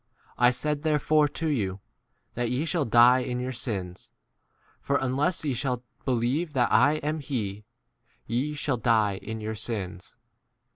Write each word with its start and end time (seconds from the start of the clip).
I 0.35 0.49
said 0.49 0.81
therefore 0.81 1.27
to 1.27 1.47
you, 1.47 1.79
that 2.33 2.49
ye 2.49 2.65
shall 2.65 2.85
die 2.85 3.19
in 3.19 3.39
.your 3.39 3.51
sins; 3.51 4.09
for 4.79 4.95
unless 4.99 5.45
ye 5.45 5.53
shall 5.53 5.83
believe 6.05 6.53
that 6.53 6.71
I" 6.71 6.93
am 7.07 7.17
5 7.19 7.25
[he], 7.25 7.65
ye 8.25 8.55
shall 8.55 8.77
die 8.77 9.17
in 9.17 9.41
your 9.41 9.53
sins. 9.53 10.15